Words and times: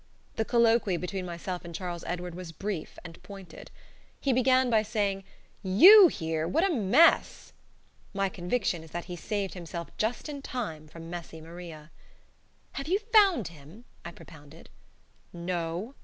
The 0.35 0.45
colloquy 0.45 0.97
between 0.97 1.27
myself 1.27 1.63
and 1.63 1.75
Charles 1.75 2.03
Edward 2.05 2.33
was 2.33 2.51
brief 2.51 2.97
and 3.05 3.21
pointed. 3.21 3.69
He 4.19 4.33
began 4.33 4.67
by 4.71 4.81
saying, 4.81 5.23
"YOU 5.61 6.07
here! 6.07 6.47
What 6.47 6.63
a 6.67 6.73
mess!" 6.73 7.53
My 8.15 8.27
conviction 8.27 8.83
is 8.83 8.89
that 8.89 9.05
he 9.05 9.15
saved 9.15 9.53
himself 9.53 9.95
just 9.97 10.27
in 10.27 10.41
time 10.41 10.87
from 10.87 11.11
Messymaria. 11.11 11.91
"Have 12.71 12.87
you 12.87 12.97
found 13.13 13.49
him?" 13.49 13.85
I 14.03 14.11
propounded. 14.11 14.71
"No." 15.31 15.93